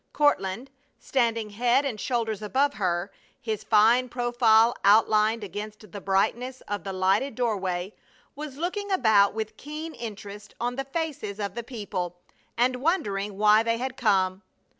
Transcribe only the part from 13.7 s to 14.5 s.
had come.